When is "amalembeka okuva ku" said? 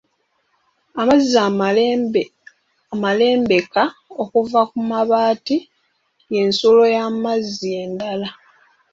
2.95-4.77